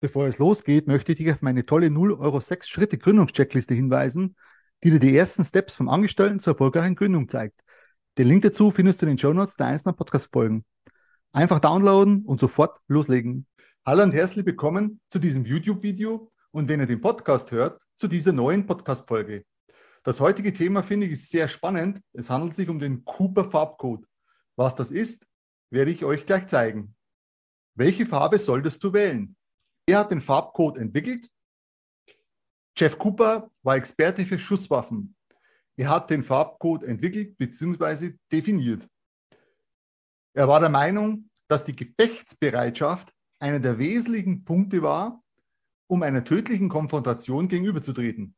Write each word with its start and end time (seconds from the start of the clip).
Bevor 0.00 0.28
es 0.28 0.38
losgeht, 0.38 0.86
möchte 0.86 1.10
ich 1.10 1.18
dich 1.18 1.32
auf 1.32 1.42
meine 1.42 1.66
tolle 1.66 1.90
0 1.90 2.12
Euro 2.12 2.38
6 2.38 2.68
Schritte 2.68 2.98
Gründungscheckliste 2.98 3.74
hinweisen, 3.74 4.36
die 4.84 4.92
dir 4.92 5.00
die 5.00 5.16
ersten 5.16 5.44
Steps 5.44 5.74
vom 5.74 5.88
Angestellten 5.88 6.38
zur 6.38 6.52
erfolgreichen 6.52 6.94
Gründung 6.94 7.28
zeigt. 7.28 7.60
Den 8.16 8.28
Link 8.28 8.44
dazu 8.44 8.70
findest 8.70 9.02
du 9.02 9.06
in 9.06 9.10
den 9.10 9.18
Show 9.18 9.32
Notes 9.32 9.56
der 9.56 9.66
einzelnen 9.66 9.96
Podcast-Folgen. 9.96 10.64
Einfach 11.32 11.58
downloaden 11.58 12.24
und 12.24 12.38
sofort 12.38 12.78
loslegen. 12.86 13.48
Hallo 13.84 14.04
und 14.04 14.12
herzlich 14.12 14.46
willkommen 14.46 15.00
zu 15.08 15.18
diesem 15.18 15.44
YouTube-Video 15.44 16.30
und 16.52 16.68
wenn 16.68 16.78
ihr 16.78 16.86
den 16.86 17.00
Podcast 17.00 17.50
hört, 17.50 17.80
zu 17.96 18.06
dieser 18.06 18.32
neuen 18.32 18.66
Podcast-Folge. 18.66 19.44
Das 20.04 20.20
heutige 20.20 20.52
Thema 20.52 20.84
finde 20.84 21.08
ich 21.08 21.28
sehr 21.28 21.48
spannend. 21.48 22.00
Es 22.12 22.30
handelt 22.30 22.54
sich 22.54 22.68
um 22.68 22.78
den 22.78 23.04
Cooper 23.04 23.50
Farbcode. 23.50 24.06
Was 24.54 24.76
das 24.76 24.92
ist, 24.92 25.26
werde 25.70 25.90
ich 25.90 26.04
euch 26.04 26.24
gleich 26.24 26.46
zeigen. 26.46 26.94
Welche 27.74 28.06
Farbe 28.06 28.38
solltest 28.38 28.84
du 28.84 28.92
wählen? 28.92 29.34
Er 29.88 30.00
hat 30.00 30.10
den 30.10 30.20
Farbcode 30.20 30.76
entwickelt. 30.76 31.30
Jeff 32.76 32.98
Cooper 32.98 33.50
war 33.62 33.76
Experte 33.76 34.26
für 34.26 34.38
Schusswaffen. 34.38 35.16
Er 35.78 35.88
hat 35.88 36.10
den 36.10 36.22
Farbcode 36.22 36.82
entwickelt 36.82 37.38
bzw. 37.38 38.12
definiert. 38.30 38.86
Er 40.34 40.46
war 40.46 40.60
der 40.60 40.68
Meinung, 40.68 41.30
dass 41.48 41.64
die 41.64 41.74
Gefechtsbereitschaft 41.74 43.14
einer 43.38 43.60
der 43.60 43.78
wesentlichen 43.78 44.44
Punkte 44.44 44.82
war, 44.82 45.24
um 45.86 46.02
einer 46.02 46.22
tödlichen 46.22 46.68
Konfrontation 46.68 47.48
gegenüberzutreten. 47.48 48.36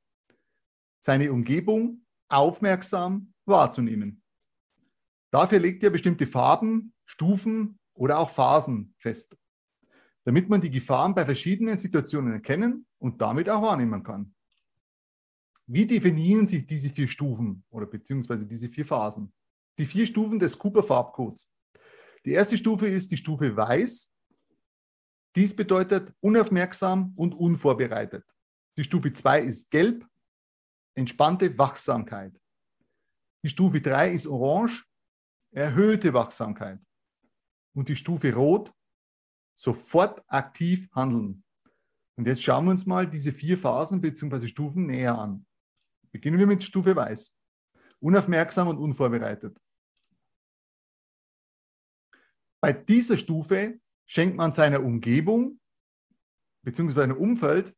Seine 1.00 1.32
Umgebung 1.32 2.06
aufmerksam 2.28 3.34
wahrzunehmen. 3.44 4.22
Dafür 5.32 5.58
legt 5.58 5.82
er 5.82 5.90
bestimmte 5.90 6.28
Farben, 6.28 6.94
Stufen 7.06 7.80
oder 7.94 8.20
auch 8.20 8.30
Phasen 8.30 8.94
fest 8.98 9.36
damit 10.30 10.48
man 10.48 10.60
die 10.60 10.70
Gefahren 10.70 11.12
bei 11.12 11.24
verschiedenen 11.24 11.76
Situationen 11.76 12.34
erkennen 12.34 12.86
und 13.00 13.20
damit 13.20 13.50
auch 13.50 13.62
wahrnehmen 13.62 14.00
kann. 14.04 14.32
Wie 15.66 15.84
definieren 15.84 16.46
sich 16.46 16.64
diese 16.68 16.88
vier 16.88 17.08
Stufen 17.08 17.64
oder 17.68 17.86
beziehungsweise 17.86 18.46
diese 18.46 18.68
vier 18.68 18.86
Phasen? 18.86 19.32
Die 19.76 19.86
vier 19.86 20.06
Stufen 20.06 20.38
des 20.38 20.56
Cooper-Farbcodes. 20.56 21.48
Die 22.24 22.30
erste 22.30 22.56
Stufe 22.56 22.86
ist 22.86 23.10
die 23.10 23.16
Stufe 23.16 23.56
Weiß. 23.56 24.08
Dies 25.34 25.56
bedeutet 25.56 26.14
unaufmerksam 26.20 27.12
und 27.16 27.34
unvorbereitet. 27.34 28.24
Die 28.76 28.84
Stufe 28.84 29.12
2 29.12 29.40
ist 29.40 29.68
Gelb, 29.68 30.06
entspannte 30.94 31.58
Wachsamkeit. 31.58 32.40
Die 33.42 33.48
Stufe 33.48 33.80
3 33.80 34.12
ist 34.12 34.28
Orange, 34.28 34.84
erhöhte 35.50 36.14
Wachsamkeit. 36.14 36.80
Und 37.74 37.88
die 37.88 37.96
Stufe 37.96 38.32
Rot 38.32 38.72
sofort 39.60 40.22
aktiv 40.26 40.88
handeln. 40.92 41.44
Und 42.16 42.26
jetzt 42.26 42.42
schauen 42.42 42.64
wir 42.64 42.70
uns 42.70 42.86
mal 42.86 43.06
diese 43.06 43.30
vier 43.30 43.58
Phasen 43.58 44.00
bzw. 44.00 44.48
Stufen 44.48 44.86
näher 44.86 45.18
an. 45.18 45.44
Beginnen 46.12 46.38
wir 46.38 46.46
mit 46.46 46.64
Stufe 46.64 46.96
Weiß. 46.96 47.30
Unaufmerksam 48.00 48.68
und 48.68 48.78
unvorbereitet. 48.78 49.60
Bei 52.62 52.72
dieser 52.72 53.18
Stufe 53.18 53.78
schenkt 54.06 54.36
man 54.36 54.54
seiner 54.54 54.82
Umgebung 54.82 55.60
bzw. 56.62 56.94
seinem 56.94 57.18
Umfeld 57.18 57.76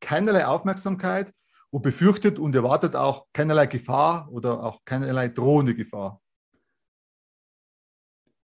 keinerlei 0.00 0.46
Aufmerksamkeit 0.46 1.32
und 1.70 1.82
befürchtet 1.82 2.38
und 2.38 2.54
erwartet 2.54 2.94
auch 2.94 3.26
keinerlei 3.32 3.66
Gefahr 3.66 4.30
oder 4.30 4.62
auch 4.62 4.84
keinerlei 4.84 5.28
drohende 5.28 5.74
Gefahr. 5.74 6.22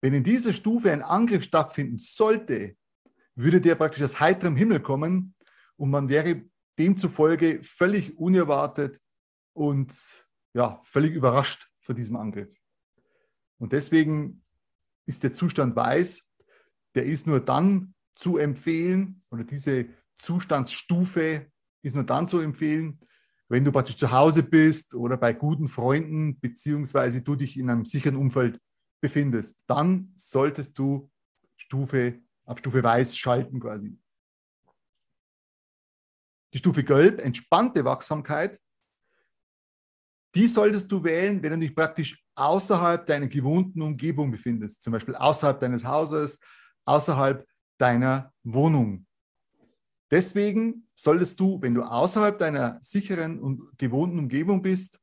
Wenn 0.03 0.13
in 0.13 0.25
dieser 0.25 0.51
Stufe 0.51 0.91
ein 0.91 1.01
Angriff 1.01 1.43
stattfinden 1.43 1.97
sollte, 1.97 2.75
würde 3.35 3.61
der 3.61 3.75
praktisch 3.75 4.03
aus 4.03 4.19
heiterem 4.19 4.57
Himmel 4.57 4.81
kommen 4.81 5.33
und 5.77 5.91
man 5.91 6.09
wäre 6.09 6.43
demzufolge 6.77 7.63
völlig 7.63 8.17
unerwartet 8.17 8.99
und 9.53 9.95
ja, 10.53 10.81
völlig 10.83 11.13
überrascht 11.13 11.69
von 11.79 11.95
diesem 11.95 12.17
Angriff. 12.17 12.53
Und 13.59 13.71
deswegen 13.71 14.43
ist 15.05 15.23
der 15.23 15.31
Zustand 15.31 15.73
weiß, 15.73 16.29
der 16.95 17.05
ist 17.05 17.25
nur 17.25 17.39
dann 17.39 17.93
zu 18.13 18.37
empfehlen 18.37 19.23
oder 19.31 19.45
diese 19.45 19.87
Zustandsstufe 20.17 21.49
ist 21.81 21.95
nur 21.95 22.03
dann 22.03 22.27
zu 22.27 22.39
empfehlen, 22.39 22.99
wenn 23.47 23.63
du 23.63 23.71
praktisch 23.71 23.95
zu 23.95 24.11
Hause 24.11 24.43
bist 24.43 24.95
oder 24.95 25.15
bei 25.15 25.31
guten 25.31 25.69
Freunden, 25.69 26.41
beziehungsweise 26.41 27.21
du 27.21 27.35
dich 27.35 27.57
in 27.57 27.69
einem 27.69 27.85
sicheren 27.85 28.17
Umfeld 28.17 28.59
befindest, 29.03 29.57
dann 29.67 30.13
solltest 30.15 30.79
du 30.79 31.11
Stufe, 31.57 32.21
auf 32.45 32.59
Stufe 32.59 32.81
Weiß 32.81 33.17
schalten 33.17 33.59
quasi. 33.59 33.99
Die 36.53 36.57
Stufe 36.57 36.85
Gelb, 36.85 37.19
entspannte 37.19 37.83
Wachsamkeit, 37.83 38.59
die 40.35 40.47
solltest 40.47 40.89
du 40.91 41.03
wählen, 41.03 41.43
wenn 41.43 41.51
du 41.51 41.59
dich 41.59 41.75
praktisch 41.75 42.23
außerhalb 42.35 43.05
deiner 43.05 43.27
gewohnten 43.27 43.81
Umgebung 43.81 44.31
befindest, 44.31 44.81
zum 44.81 44.93
Beispiel 44.93 45.15
außerhalb 45.15 45.59
deines 45.59 45.83
Hauses, 45.83 46.39
außerhalb 46.85 47.45
deiner 47.77 48.33
Wohnung. 48.43 49.05
Deswegen 50.11 50.87
solltest 50.95 51.39
du, 51.41 51.61
wenn 51.61 51.73
du 51.73 51.83
außerhalb 51.83 52.39
deiner 52.39 52.79
sicheren 52.81 53.39
und 53.39 53.77
gewohnten 53.77 54.17
Umgebung 54.17 54.61
bist, 54.61 54.99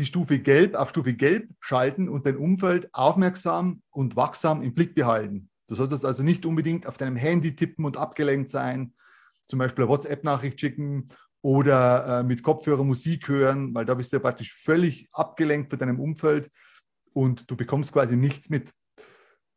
die 0.00 0.06
Stufe 0.06 0.38
Gelb 0.38 0.74
auf 0.74 0.88
Stufe 0.90 1.14
Gelb 1.14 1.50
schalten 1.60 2.08
und 2.08 2.26
dein 2.26 2.36
Umfeld 2.36 2.88
aufmerksam 2.92 3.82
und 3.90 4.16
wachsam 4.16 4.62
im 4.62 4.74
Blick 4.74 4.94
behalten. 4.94 5.50
Du 5.68 5.74
solltest 5.74 6.04
also 6.04 6.22
nicht 6.22 6.46
unbedingt 6.46 6.86
auf 6.86 6.96
deinem 6.96 7.16
Handy 7.16 7.54
tippen 7.54 7.84
und 7.84 7.96
abgelenkt 7.96 8.48
sein, 8.48 8.94
zum 9.46 9.58
Beispiel 9.58 9.84
eine 9.84 9.92
WhatsApp-Nachricht 9.92 10.58
schicken 10.58 11.08
oder 11.42 12.20
äh, 12.20 12.22
mit 12.22 12.42
Kopfhörer 12.42 12.82
Musik 12.82 13.28
hören, 13.28 13.74
weil 13.74 13.84
da 13.84 13.94
bist 13.94 14.12
du 14.12 14.16
ja 14.16 14.20
praktisch 14.20 14.54
völlig 14.54 15.08
abgelenkt 15.12 15.70
von 15.70 15.78
deinem 15.78 16.00
Umfeld 16.00 16.50
und 17.12 17.50
du 17.50 17.56
bekommst 17.56 17.92
quasi 17.92 18.16
nichts 18.16 18.48
mit. 18.48 18.72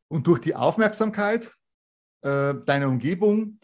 Und 0.10 0.28
durch 0.28 0.40
die 0.40 0.56
Aufmerksamkeit 0.56 1.52
äh, 2.22 2.54
deiner 2.66 2.90
Umgebung 2.90 3.60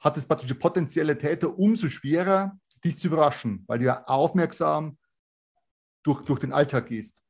hat 0.00 0.16
es 0.16 0.26
praktisch 0.26 0.52
potenzielle 0.54 1.16
Täter 1.16 1.56
umso 1.58 1.88
schwerer, 1.88 2.58
dich 2.84 2.98
zu 2.98 3.06
überraschen, 3.06 3.64
weil 3.66 3.78
du 3.78 3.86
ja 3.86 4.04
aufmerksam 4.04 4.98
durch, 6.04 6.22
durch 6.22 6.38
den 6.38 6.52
Alltag 6.52 6.86
gehst. 6.86 7.20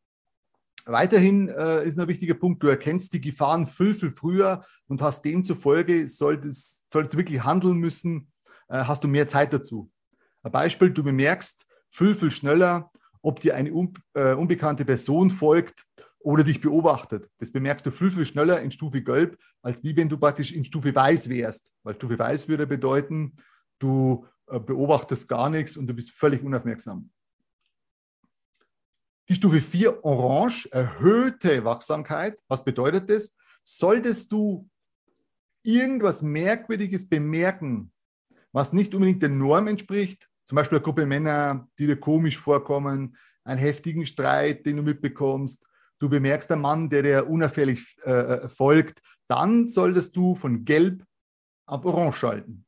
Weiterhin 0.87 1.49
äh, 1.49 1.87
ist 1.87 1.99
ein 1.99 2.09
wichtiger 2.09 2.35
Punkt, 2.35 2.62
du 2.62 2.69
erkennst 2.69 3.15
die 3.15 3.21
Gefahren 3.21 3.67
viel, 3.67 3.95
viel 3.95 4.12
früher 4.12 4.65
und 4.87 5.01
hast 5.01 5.25
demzufolge, 5.25 6.09
solltest, 6.09 6.85
solltest 6.93 7.15
du 7.15 7.19
wirklich 7.19 7.43
handeln 7.43 7.79
müssen, 7.79 8.31
äh, 8.69 8.85
hast 8.85 9.03
du 9.03 9.09
mehr 9.09 9.27
Zeit 9.27 9.55
dazu. 9.55 9.91
Ein 10.43 10.53
Beispiel, 10.53 10.91
du 10.91 11.03
bemerkst 11.03 11.67
viel, 11.91 12.15
viel 12.15 12.31
schneller, 12.31 12.91
ob 13.23 13.41
dir 13.41 13.57
eine 13.57 13.73
un, 13.73 13.95
äh, 14.12 14.35
unbekannte 14.35 14.85
Person 14.85 15.31
folgt 15.31 15.87
oder 16.19 16.45
dich 16.45 16.61
beobachtet. 16.61 17.31
Das 17.39 17.51
bemerkst 17.51 17.87
du 17.87 17.91
viel, 17.91 18.11
viel 18.11 18.27
schneller 18.27 18.61
in 18.61 18.71
Stufe 18.71 19.03
Gelb, 19.03 19.39
als 19.62 19.83
wie 19.83 19.97
wenn 19.97 20.11
du 20.11 20.19
praktisch 20.19 20.53
in 20.53 20.67
Stufe 20.67 20.95
Weiß 20.95 21.31
wärst. 21.31 21.73
Weil 21.83 21.95
Stufe 21.95 22.19
Weiß 22.19 22.47
würde 22.49 22.67
bedeuten, 22.67 23.37
du 23.79 24.27
äh, 24.49 24.61
beobachtest 24.61 25.29
gar 25.29 25.49
nichts 25.49 25.79
und 25.79 25.87
du 25.87 25.95
bist 25.95 26.11
völlig 26.11 26.43
unaufmerksam. 26.43 27.11
Die 29.29 29.35
Stufe 29.35 29.61
4, 29.61 30.05
Orange, 30.05 30.69
erhöhte 30.71 31.65
Wachsamkeit. 31.65 32.43
Was 32.49 32.62
bedeutet 32.62 33.09
das? 33.09 33.35
Solltest 33.62 34.31
du 34.33 34.69
irgendwas 35.62 36.21
Merkwürdiges 36.21 37.09
bemerken, 37.09 37.91
was 38.53 38.73
nicht 38.73 38.95
unbedingt 38.95 39.23
der 39.23 39.31
Norm 39.31 39.67
entspricht, 39.67 40.29
zum 40.45 40.57
Beispiel 40.57 40.77
eine 40.77 40.85
Gruppe 40.85 41.07
Männer, 41.07 41.69
die 41.79 41.87
dir 41.87 41.99
komisch 41.99 42.37
vorkommen, 42.37 43.17
einen 43.45 43.59
heftigen 43.59 44.05
Streit, 44.05 44.67
den 44.67 44.77
du 44.77 44.83
mitbekommst, 44.83 45.65
du 45.99 46.09
bemerkst 46.11 46.53
einen 46.53 46.61
Mann, 46.61 46.91
der 46.91 47.03
dir 47.03 47.29
unauffällig 47.29 47.97
äh, 48.05 48.11
äh 48.11 48.49
folgt, 48.49 49.01
dann 49.27 49.69
solltest 49.69 50.15
du 50.17 50.35
von 50.35 50.67
Gelb 50.67 51.03
auf 51.67 51.85
Orange 51.87 52.19
schalten. 52.19 52.67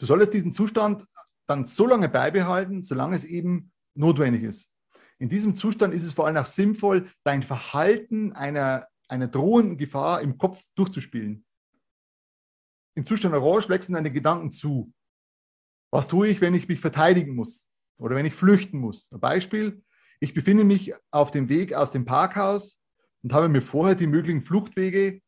Du 0.00 0.06
solltest 0.06 0.32
diesen 0.32 0.52
Zustand 0.52 1.04
dann 1.46 1.66
so 1.66 1.86
lange 1.86 2.08
beibehalten, 2.08 2.82
solange 2.82 3.16
es 3.16 3.24
eben 3.24 3.70
notwendig 3.94 4.42
ist. 4.42 4.68
In 5.18 5.28
diesem 5.28 5.54
Zustand 5.56 5.94
ist 5.94 6.04
es 6.04 6.12
vor 6.12 6.26
allem 6.26 6.36
auch 6.36 6.46
sinnvoll, 6.46 7.08
dein 7.22 7.42
Verhalten 7.42 8.32
einer, 8.32 8.88
einer 9.08 9.28
drohenden 9.28 9.78
Gefahr 9.78 10.20
im 10.20 10.38
Kopf 10.38 10.62
durchzuspielen. 10.74 11.44
Im 12.96 13.06
Zustand 13.06 13.34
Orange 13.34 13.68
wechseln 13.68 13.94
deine 13.94 14.12
Gedanken 14.12 14.52
zu. 14.52 14.92
Was 15.90 16.08
tue 16.08 16.28
ich, 16.28 16.40
wenn 16.40 16.54
ich 16.54 16.68
mich 16.68 16.80
verteidigen 16.80 17.34
muss 17.34 17.68
oder 17.98 18.16
wenn 18.16 18.26
ich 18.26 18.34
flüchten 18.34 18.78
muss? 18.78 19.10
Ein 19.12 19.20
Beispiel, 19.20 19.82
ich 20.20 20.34
befinde 20.34 20.64
mich 20.64 20.92
auf 21.10 21.30
dem 21.30 21.48
Weg 21.48 21.74
aus 21.74 21.90
dem 21.90 22.04
Parkhaus 22.04 22.78
und 23.22 23.32
habe 23.32 23.48
mir 23.48 23.62
vorher 23.62 23.94
die 23.94 24.06
möglichen 24.06 24.44
Fluchtwege 24.44 25.20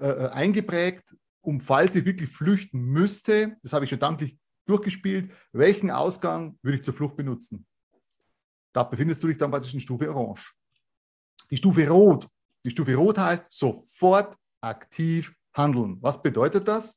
äh, 0.00 0.06
äh 0.06 0.28
eingeprägt, 0.28 1.16
um 1.42 1.60
falls 1.60 1.94
ich 1.94 2.04
wirklich 2.04 2.30
flüchten 2.30 2.80
müsste, 2.80 3.56
das 3.62 3.72
habe 3.72 3.84
ich 3.84 3.90
schon 3.90 4.00
danklich 4.00 4.38
durchgespielt, 4.66 5.32
welchen 5.52 5.90
Ausgang 5.90 6.58
würde 6.62 6.76
ich 6.76 6.84
zur 6.84 6.94
Flucht 6.94 7.16
benutzen? 7.16 7.66
Da 8.72 8.82
befindest 8.84 9.22
du 9.22 9.28
dich 9.28 9.38
dann 9.38 9.50
praktisch 9.50 9.74
in 9.74 9.80
Stufe 9.80 10.12
Orange. 10.14 10.52
Die 11.50 11.56
Stufe 11.56 11.88
Rot. 11.88 12.28
Die 12.64 12.70
Stufe 12.70 12.94
Rot 12.94 13.18
heißt 13.18 13.46
sofort 13.50 14.36
aktiv 14.60 15.34
handeln. 15.54 15.98
Was 16.00 16.22
bedeutet 16.22 16.66
das? 16.66 16.94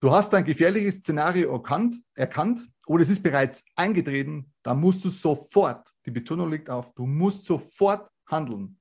Du 0.00 0.10
hast 0.10 0.32
ein 0.32 0.44
gefährliches 0.44 0.96
Szenario 0.96 1.52
erkannt, 1.52 1.96
erkannt 2.14 2.66
oder 2.86 3.02
es 3.02 3.10
ist 3.10 3.22
bereits 3.22 3.64
eingetreten, 3.76 4.50
dann 4.62 4.80
musst 4.80 5.04
du 5.04 5.10
sofort, 5.10 5.90
die 6.06 6.10
Betonung 6.10 6.50
liegt 6.50 6.70
auf, 6.70 6.94
du 6.94 7.04
musst 7.04 7.44
sofort 7.44 8.10
handeln, 8.26 8.80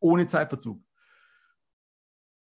ohne 0.00 0.26
Zeitverzug. 0.26 0.82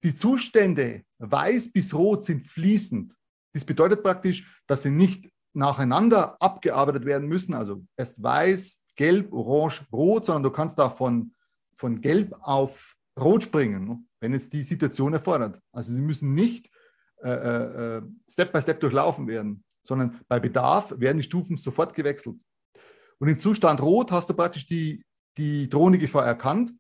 Die 0.03 0.15
Zustände 0.15 1.05
weiß 1.19 1.71
bis 1.71 1.93
rot 1.93 2.25
sind 2.25 2.47
fließend. 2.47 3.15
Das 3.53 3.65
bedeutet 3.65 4.03
praktisch, 4.03 4.63
dass 4.67 4.85
sie 4.85 4.91
nicht 4.91 5.29
nacheinander 5.55 6.41
abgearbeitet 6.41 7.05
werden 7.05 7.29
müssen, 7.29 7.55
also 7.55 7.83
erst 7.97 8.23
weiß, 8.23 8.81
gelb, 8.97 9.33
orange, 9.33 9.87
rot, 9.93 10.27
sondern 10.27 10.43
du 10.43 10.51
kannst 10.51 10.79
da 10.79 10.91
von, 10.91 11.33
von 11.77 12.01
gelb 12.01 12.35
auf 12.41 12.95
rot 13.19 13.45
springen, 13.45 14.09
wenn 14.21 14.35
es 14.35 14.49
die 14.51 14.63
Situation 14.63 15.13
erfordert. 15.13 15.61
Also 15.73 15.93
sie 15.93 16.01
müssen 16.01 16.35
nicht 16.35 16.71
äh, 17.23 17.31
äh, 17.31 17.97
äh, 17.97 18.03
Step 18.29 18.53
by 18.53 18.63
Step 18.63 18.81
durchlaufen 18.81 19.27
werden, 19.27 19.65
sondern 19.83 20.21
bei 20.29 20.39
Bedarf 20.39 20.93
werden 20.99 21.19
die 21.19 21.25
Stufen 21.25 21.57
sofort 21.57 21.95
gewechselt. 21.95 22.37
Und 23.19 23.29
im 23.29 23.39
Zustand 23.39 23.81
Rot 23.81 24.13
hast 24.13 24.31
du 24.31 24.35
praktisch 24.35 24.67
die, 24.67 25.05
die 25.37 25.69
drohende 25.69 25.99
Gefahr 25.99 26.25
erkannt. 26.25 26.73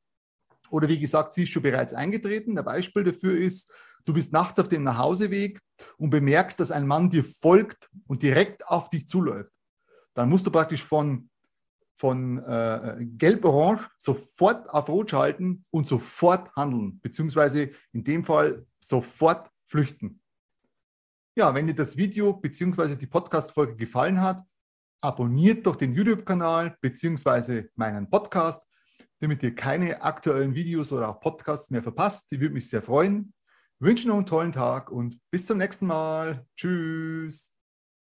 Oder 0.70 0.88
wie 0.88 0.98
gesagt, 0.98 1.32
sie 1.32 1.44
ist 1.44 1.50
schon 1.50 1.62
bereits 1.62 1.94
eingetreten. 1.94 2.58
Ein 2.58 2.64
Beispiel 2.64 3.04
dafür 3.04 3.36
ist, 3.36 3.72
du 4.08 4.14
bist 4.14 4.32
nachts 4.32 4.58
auf 4.58 4.68
dem 4.68 4.84
Nachhauseweg 4.84 5.60
und 5.98 6.08
bemerkst, 6.08 6.58
dass 6.58 6.70
ein 6.70 6.86
Mann 6.86 7.10
dir 7.10 7.24
folgt 7.24 7.90
und 8.06 8.22
direkt 8.22 8.66
auf 8.66 8.88
dich 8.88 9.06
zuläuft. 9.06 9.52
Dann 10.14 10.30
musst 10.30 10.46
du 10.46 10.50
praktisch 10.50 10.82
von, 10.82 11.28
von 11.96 12.38
äh, 12.38 12.96
gelb-orange 13.00 13.86
sofort 13.98 14.70
auf 14.70 14.88
Rot 14.88 15.10
schalten 15.10 15.66
und 15.70 15.86
sofort 15.86 16.50
handeln, 16.56 16.98
beziehungsweise 17.00 17.70
in 17.92 18.02
dem 18.02 18.24
Fall 18.24 18.66
sofort 18.80 19.50
flüchten. 19.66 20.22
Ja, 21.36 21.54
wenn 21.54 21.66
dir 21.66 21.74
das 21.74 21.96
Video 21.96 22.32
bzw. 22.32 22.96
die 22.96 23.06
Podcast-Folge 23.06 23.76
gefallen 23.76 24.22
hat, 24.22 24.42
abonniert 25.02 25.66
doch 25.66 25.76
den 25.76 25.94
YouTube-Kanal 25.94 26.78
bzw. 26.80 27.68
meinen 27.76 28.08
Podcast, 28.08 28.62
damit 29.20 29.42
ihr 29.42 29.54
keine 29.54 30.02
aktuellen 30.02 30.54
Videos 30.54 30.92
oder 30.92 31.10
auch 31.10 31.20
Podcasts 31.20 31.70
mehr 31.70 31.82
verpasst. 31.82 32.30
Die 32.30 32.40
würde 32.40 32.54
mich 32.54 32.68
sehr 32.70 32.82
freuen. 32.82 33.34
Wünsche 33.80 34.08
noch 34.08 34.16
einen 34.16 34.26
tollen 34.26 34.52
Tag 34.52 34.90
und 34.90 35.20
bis 35.30 35.46
zum 35.46 35.58
nächsten 35.58 35.86
Mal. 35.86 36.44
Tschüss. 36.56 37.52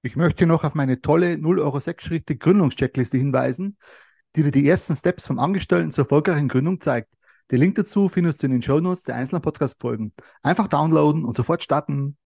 Ich 0.02 0.16
möchte 0.16 0.46
noch 0.46 0.64
auf 0.64 0.74
meine 0.74 1.02
tolle 1.02 1.38
0 1.38 1.60
Euro 1.60 1.82
6 1.82 2.06
Schritte 2.06 2.38
Gründungscheckliste 2.38 3.18
hinweisen, 3.18 3.78
die 4.36 4.44
dir 4.44 4.52
die 4.52 4.68
ersten 4.68 4.96
Steps 4.96 5.28
vom 5.28 5.38
Angestellten 5.38 5.92
zur 5.92 6.06
erfolgreichen 6.06 6.48
Gründung 6.48 6.80
zeigt. 6.80 7.10
Den 7.52 7.60
Link 7.60 7.76
dazu 7.76 8.08
findest 8.08 8.42
du 8.42 8.46
in 8.46 8.54
den 8.54 8.62
Shownotes 8.62 9.04
der 9.04 9.16
einzelnen 9.16 9.42
Podcast-Folgen. 9.42 10.14
Einfach 10.44 10.70
downloaden 10.70 11.26
und 11.26 11.36
sofort 11.36 11.62
starten. 11.62 12.18